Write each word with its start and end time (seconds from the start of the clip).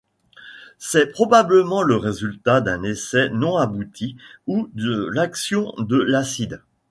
C'est 0.79 1.11
probablement 1.11 1.83
le 1.83 1.95
résultat 1.95 2.59
d'un 2.59 2.81
essai 2.81 3.29
non 3.29 3.57
abouti 3.57 4.17
ou 4.47 4.67
de 4.73 5.07
l'action 5.13 5.75
de 5.77 5.97
l'acide. 5.97 6.63